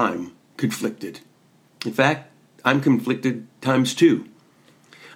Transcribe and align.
I'm 0.00 0.32
conflicted. 0.56 1.20
In 1.84 1.92
fact, 1.92 2.30
I'm 2.64 2.80
conflicted 2.80 3.46
times 3.60 3.94
two. 3.94 4.26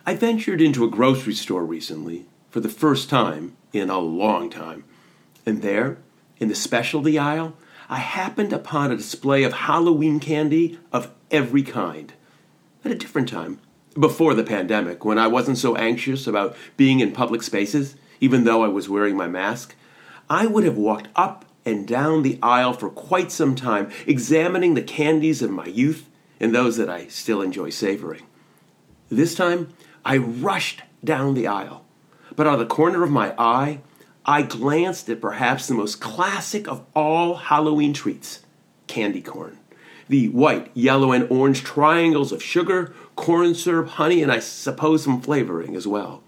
I 0.05 0.15
ventured 0.15 0.61
into 0.61 0.85
a 0.85 0.91
grocery 0.91 1.33
store 1.33 1.65
recently 1.65 2.27
for 2.51 2.61
the 2.61 2.69
first 2.69 3.09
time 3.09 3.57
in 3.73 3.89
a 3.89 3.99
long 3.99 4.51
time. 4.51 4.85
And 5.47 5.63
there, 5.63 5.97
in 6.37 6.49
the 6.49 6.55
specialty 6.55 7.19
aisle, 7.19 7.57
I 7.89 7.97
happened 7.97 8.53
upon 8.53 8.93
a 8.93 8.97
display 8.99 9.43
of 9.45 9.55
Halloween 9.55 10.21
candy 10.21 10.79
of 10.93 11.11
every 11.31 11.63
kind. 11.63 12.13
At 12.85 12.93
a 12.93 12.95
different 12.95 13.31
time, 13.31 13.61
before 13.99 14.35
the 14.35 14.45
pandemic, 14.45 15.03
when 15.03 15.19
I 15.19 15.29
wasn't 15.29 15.57
so 15.57 15.77
anxious 15.77 16.27
about 16.27 16.55
being 16.77 17.01
in 17.01 17.13
public 17.13 17.43
spaces, 17.43 17.97
even 18.21 18.45
though 18.45 18.63
I 18.63 18.69
was 18.69 18.91
wearing 18.91 19.17
my 19.17 19.29
mask, 19.29 19.77
I 20.29 20.47
would 20.47 20.65
have 20.65 20.77
walked 20.77 21.09
up 21.17 21.47
and 21.65 21.87
down 21.87 22.23
the 22.23 22.39
aisle 22.43 22.73
for 22.73 22.91
quite 22.91 23.33
some 23.33 23.55
time, 23.55 23.91
examining 24.07 24.75
the 24.75 24.83
candies 24.83 25.43
of 25.43 25.51
my 25.51 25.67
youth 25.67 26.09
and 26.41 26.55
those 26.55 26.77
that 26.77 26.91
I 26.91 27.07
still 27.09 27.41
enjoy 27.41 27.71
savoring. 27.71 28.23
This 29.09 29.35
time, 29.35 29.73
I 30.05 30.17
rushed 30.19 30.83
down 31.03 31.35
the 31.35 31.47
aisle, 31.47 31.85
but 32.37 32.47
out 32.47 32.55
of 32.55 32.59
the 32.59 32.67
corner 32.67 33.03
of 33.03 33.11
my 33.11 33.35
eye, 33.39 33.81
I 34.27 34.43
glanced 34.43 35.09
at 35.09 35.21
perhaps 35.21 35.69
the 35.69 35.75
most 35.75 36.01
classic 36.01 36.67
of 36.67 36.85
all 36.95 37.35
Halloween 37.35 37.93
treats 37.93 38.41
candy 38.87 39.21
corn. 39.21 39.59
The 40.09 40.29
white, 40.29 40.71
yellow, 40.75 41.13
and 41.13 41.31
orange 41.31 41.63
triangles 41.63 42.33
of 42.33 42.43
sugar, 42.43 42.95
corn 43.17 43.55
syrup, 43.55 43.89
honey, 43.89 44.23
and 44.23 44.31
I 44.31 44.39
suppose 44.39 45.05
some 45.05 45.21
flavoring 45.21 45.77
as 45.77 45.87
well. 45.87 46.23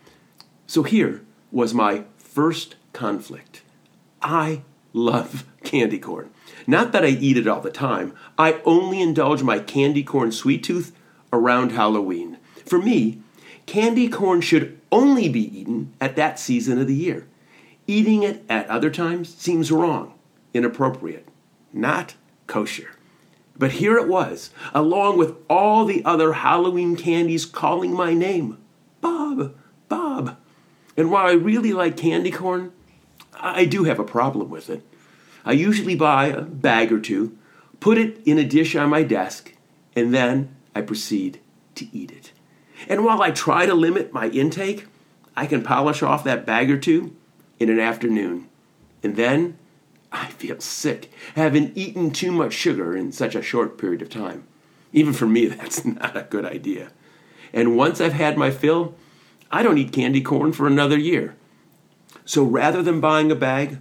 So 0.66 0.82
here 0.82 1.22
was 1.52 1.74
my 1.74 2.04
first 2.16 2.76
conflict. 2.92 3.62
I 4.22 4.62
love 4.96 5.44
candy 5.62 5.98
corn. 5.98 6.30
Not 6.66 6.92
that 6.92 7.04
I 7.04 7.08
eat 7.08 7.36
it 7.36 7.46
all 7.46 7.60
the 7.60 7.70
time, 7.70 8.14
I 8.38 8.60
only 8.64 9.00
indulge 9.00 9.42
my 9.42 9.58
candy 9.58 10.02
corn 10.02 10.32
sweet 10.32 10.64
tooth 10.64 10.96
around 11.32 11.72
Halloween. 11.72 12.38
For 12.64 12.80
me, 12.80 13.20
candy 13.66 14.08
corn 14.08 14.40
should 14.40 14.80
only 14.90 15.28
be 15.28 15.60
eaten 15.60 15.92
at 16.00 16.16
that 16.16 16.38
season 16.38 16.80
of 16.80 16.86
the 16.86 16.94
year. 16.94 17.26
Eating 17.86 18.22
it 18.22 18.42
at 18.48 18.68
other 18.68 18.90
times 18.90 19.32
seems 19.34 19.70
wrong, 19.70 20.14
inappropriate, 20.54 21.28
not 21.72 22.14
kosher. 22.46 22.90
But 23.58 23.72
here 23.72 23.96
it 23.96 24.08
was, 24.08 24.50
along 24.74 25.18
with 25.18 25.36
all 25.48 25.84
the 25.84 26.04
other 26.04 26.32
Halloween 26.34 26.96
candies 26.96 27.46
calling 27.46 27.92
my 27.92 28.12
name 28.12 28.58
Bob, 29.00 29.54
Bob. 29.88 30.36
And 30.96 31.10
while 31.10 31.26
I 31.26 31.32
really 31.32 31.72
like 31.72 31.96
candy 31.96 32.30
corn, 32.30 32.72
I 33.38 33.64
do 33.64 33.84
have 33.84 33.98
a 33.98 34.04
problem 34.04 34.50
with 34.50 34.70
it. 34.70 34.82
I 35.44 35.52
usually 35.52 35.94
buy 35.94 36.26
a 36.26 36.42
bag 36.42 36.92
or 36.92 37.00
two, 37.00 37.36
put 37.80 37.98
it 37.98 38.20
in 38.24 38.38
a 38.38 38.44
dish 38.44 38.74
on 38.74 38.90
my 38.90 39.02
desk, 39.02 39.54
and 39.94 40.12
then 40.12 40.54
I 40.74 40.82
proceed 40.82 41.40
to 41.76 41.86
eat 41.96 42.10
it. 42.10 42.32
And 42.88 43.04
while 43.04 43.22
I 43.22 43.30
try 43.30 43.66
to 43.66 43.74
limit 43.74 44.12
my 44.12 44.28
intake, 44.28 44.86
I 45.36 45.46
can 45.46 45.62
polish 45.62 46.02
off 46.02 46.24
that 46.24 46.46
bag 46.46 46.70
or 46.70 46.78
two 46.78 47.14
in 47.58 47.70
an 47.70 47.78
afternoon. 47.78 48.48
And 49.02 49.16
then 49.16 49.58
I 50.10 50.26
feel 50.26 50.60
sick, 50.60 51.12
having 51.34 51.72
eaten 51.74 52.10
too 52.10 52.32
much 52.32 52.52
sugar 52.52 52.96
in 52.96 53.12
such 53.12 53.34
a 53.34 53.42
short 53.42 53.78
period 53.78 54.02
of 54.02 54.08
time. 54.08 54.46
Even 54.92 55.12
for 55.12 55.26
me, 55.26 55.46
that's 55.46 55.84
not 55.84 56.16
a 56.16 56.22
good 56.22 56.44
idea. 56.44 56.90
And 57.52 57.76
once 57.76 58.00
I've 58.00 58.12
had 58.12 58.36
my 58.36 58.50
fill, 58.50 58.94
I 59.50 59.62
don't 59.62 59.78
eat 59.78 59.92
candy 59.92 60.20
corn 60.20 60.52
for 60.52 60.66
another 60.66 60.98
year. 60.98 61.36
So 62.24 62.42
rather 62.42 62.82
than 62.82 63.00
buying 63.00 63.30
a 63.30 63.36
bag, 63.36 63.78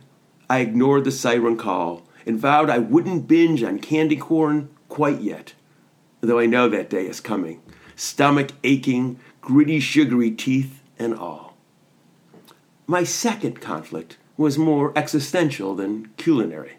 I 0.49 0.59
ignored 0.59 1.03
the 1.03 1.11
siren 1.11 1.57
call 1.57 2.03
and 2.25 2.39
vowed 2.39 2.69
I 2.69 2.79
wouldn't 2.79 3.27
binge 3.27 3.63
on 3.63 3.79
candy 3.79 4.15
corn 4.15 4.69
quite 4.89 5.21
yet, 5.21 5.53
though 6.21 6.39
I 6.39 6.45
know 6.45 6.69
that 6.69 6.89
day 6.89 7.07
is 7.07 7.19
coming. 7.19 7.61
Stomach 7.95 8.51
aching, 8.63 9.19
gritty, 9.41 9.79
sugary 9.79 10.31
teeth, 10.31 10.81
and 10.97 11.13
all. 11.13 11.55
My 12.87 13.03
second 13.03 13.61
conflict 13.61 14.17
was 14.37 14.57
more 14.57 14.93
existential 14.95 15.75
than 15.75 16.09
culinary. 16.17 16.73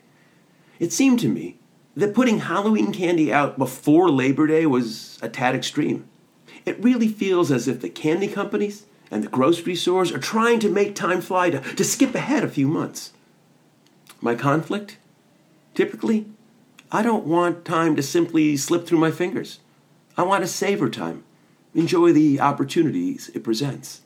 It 0.78 0.93
seemed 0.93 1.21
to 1.21 1.28
me 1.28 1.59
that 1.97 2.15
putting 2.15 2.41
Halloween 2.41 2.93
candy 2.93 3.33
out 3.33 3.59
before 3.59 4.11
Labor 4.11 4.47
Day 4.47 4.67
was 4.67 5.19
a 5.23 5.28
tad 5.28 5.55
extreme. 5.55 6.07
It 6.65 6.83
really 6.83 7.09
feels 7.09 7.51
as 7.51 7.67
if 7.67 7.81
the 7.81 7.89
candy 7.89 8.28
companies 8.28 8.84
and 9.11 9.22
the 9.22 9.28
grocery 9.28 9.75
stores 9.75 10.12
are 10.12 10.19
trying 10.19 10.59
to 10.61 10.69
make 10.69 10.94
time 10.94 11.21
fly 11.21 11.50
to, 11.50 11.61
to 11.61 11.84
skip 11.84 12.15
ahead 12.15 12.44
a 12.44 12.49
few 12.49 12.67
months. 12.67 13.12
My 14.21 14.34
conflict? 14.34 14.99
Typically, 15.75 16.27
I 16.91 17.03
don't 17.03 17.27
want 17.27 17.65
time 17.65 17.97
to 17.97 18.03
simply 18.03 18.56
slip 18.56 18.87
through 18.87 18.99
my 18.99 19.11
fingers. 19.11 19.61
I 20.16 20.22
want 20.22 20.43
to 20.43 20.49
savor 20.49 20.89
time, 20.89 21.25
enjoy 21.75 22.12
the 22.12 22.41
opportunities 22.41 23.31
it 23.34 23.45
presents. 23.45 24.00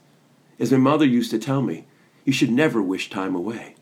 As 0.59 0.73
my 0.73 0.79
mother 0.79 1.07
used 1.07 1.31
to 1.31 1.39
tell 1.39 1.63
me, 1.63 1.87
you 2.25 2.33
should 2.33 2.51
never 2.51 2.83
wish 2.83 3.09
time 3.09 3.35
away. 3.35 3.77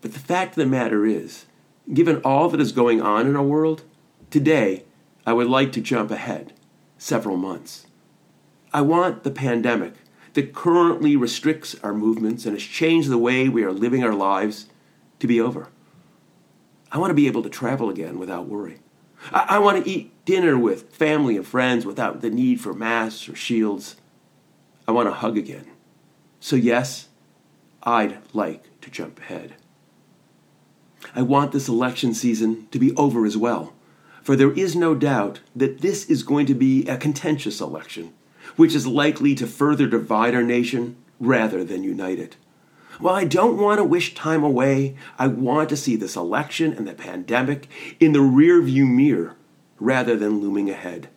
But 0.00 0.14
the 0.14 0.18
fact 0.18 0.52
of 0.52 0.56
the 0.56 0.66
matter 0.66 1.06
is, 1.06 1.46
given 1.92 2.20
all 2.24 2.48
that 2.48 2.60
is 2.60 2.72
going 2.72 3.00
on 3.00 3.26
in 3.26 3.36
our 3.36 3.42
world, 3.42 3.84
today 4.30 4.84
I 5.26 5.32
would 5.32 5.48
like 5.48 5.72
to 5.72 5.80
jump 5.80 6.10
ahead 6.10 6.52
several 6.98 7.36
months. 7.36 7.86
I 8.72 8.80
want 8.80 9.22
the 9.22 9.30
pandemic 9.30 9.94
that 10.32 10.54
currently 10.54 11.14
restricts 11.14 11.76
our 11.82 11.92
movements 11.92 12.46
and 12.46 12.54
has 12.54 12.62
changed 12.62 13.10
the 13.10 13.18
way 13.18 13.48
we 13.48 13.64
are 13.64 13.72
living 13.72 14.02
our 14.02 14.14
lives 14.14 14.66
to 15.18 15.26
be 15.26 15.40
over. 15.40 15.68
I 16.90 16.98
want 16.98 17.10
to 17.10 17.14
be 17.14 17.26
able 17.26 17.42
to 17.42 17.50
travel 17.50 17.90
again 17.90 18.18
without 18.18 18.46
worry. 18.46 18.78
I, 19.30 19.46
I 19.50 19.58
want 19.58 19.84
to 19.84 19.90
eat 19.90 20.24
dinner 20.24 20.58
with 20.58 20.94
family 20.94 21.36
and 21.36 21.46
friends 21.46 21.84
without 21.84 22.22
the 22.22 22.30
need 22.30 22.60
for 22.60 22.72
masks 22.72 23.28
or 23.28 23.36
shields. 23.36 23.96
I 24.88 24.92
want 24.92 25.08
to 25.08 25.12
hug 25.14 25.36
again. 25.36 25.66
So, 26.40 26.56
yes, 26.56 27.08
I'd 27.82 28.18
like 28.32 28.80
to 28.80 28.90
jump 28.90 29.20
ahead. 29.20 29.54
I 31.14 31.22
want 31.22 31.52
this 31.52 31.68
election 31.68 32.14
season 32.14 32.68
to 32.70 32.78
be 32.78 32.94
over 32.96 33.26
as 33.26 33.36
well, 33.36 33.74
for 34.22 34.34
there 34.34 34.52
is 34.52 34.74
no 34.74 34.94
doubt 34.94 35.40
that 35.54 35.82
this 35.82 36.06
is 36.06 36.22
going 36.22 36.46
to 36.46 36.54
be 36.54 36.86
a 36.86 36.96
contentious 36.96 37.60
election 37.60 38.14
which 38.56 38.74
is 38.74 38.86
likely 38.86 39.34
to 39.34 39.46
further 39.46 39.86
divide 39.86 40.34
our 40.34 40.42
nation 40.42 40.96
rather 41.20 41.64
than 41.64 41.84
unite 41.84 42.18
it. 42.18 42.36
While 42.98 43.14
I 43.14 43.24
don't 43.24 43.58
want 43.58 43.78
to 43.78 43.84
wish 43.84 44.14
time 44.14 44.44
away, 44.44 44.96
I 45.18 45.26
want 45.26 45.68
to 45.70 45.76
see 45.76 45.96
this 45.96 46.14
election 46.14 46.72
and 46.72 46.86
the 46.86 46.94
pandemic 46.94 47.68
in 47.98 48.12
the 48.12 48.18
rearview 48.18 48.86
mirror 48.86 49.36
rather 49.80 50.16
than 50.16 50.40
looming 50.40 50.70
ahead. 50.70 51.08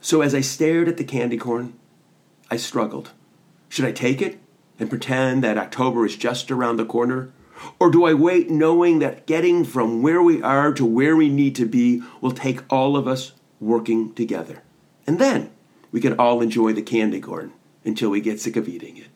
So 0.00 0.22
as 0.22 0.34
I 0.34 0.40
stared 0.40 0.88
at 0.88 0.96
the 0.96 1.04
candy 1.04 1.36
corn, 1.36 1.74
I 2.50 2.56
struggled. 2.56 3.10
Should 3.68 3.84
I 3.84 3.92
take 3.92 4.22
it 4.22 4.38
and 4.78 4.88
pretend 4.88 5.44
that 5.44 5.58
October 5.58 6.06
is 6.06 6.16
just 6.16 6.50
around 6.50 6.76
the 6.76 6.86
corner? 6.86 7.32
Or 7.78 7.90
do 7.90 8.04
I 8.04 8.14
wait 8.14 8.50
knowing 8.50 9.00
that 9.00 9.26
getting 9.26 9.64
from 9.64 10.02
where 10.02 10.22
we 10.22 10.42
are 10.42 10.72
to 10.72 10.84
where 10.84 11.16
we 11.16 11.28
need 11.28 11.54
to 11.56 11.66
be 11.66 12.02
will 12.20 12.32
take 12.32 12.62
all 12.72 12.96
of 12.96 13.06
us 13.06 13.32
working 13.60 14.14
together? 14.14 14.62
And 15.06 15.18
then 15.18 15.50
we 15.92 16.00
can 16.00 16.18
all 16.18 16.40
enjoy 16.40 16.72
the 16.72 16.82
candy 16.82 17.20
corn 17.20 17.52
until 17.84 18.10
we 18.10 18.20
get 18.20 18.40
sick 18.40 18.56
of 18.56 18.68
eating 18.68 18.96
it. 18.96 19.08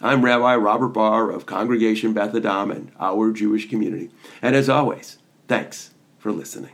I'm 0.00 0.24
Rabbi 0.24 0.56
Robert 0.56 0.88
Barr 0.88 1.30
of 1.30 1.46
Congregation 1.46 2.12
Beth 2.12 2.34
Adam 2.34 2.70
and 2.70 2.92
our 3.00 3.32
Jewish 3.32 3.68
community. 3.68 4.10
And 4.42 4.54
as 4.54 4.68
always, 4.68 5.18
thanks 5.48 5.94
for 6.18 6.30
listening. 6.30 6.72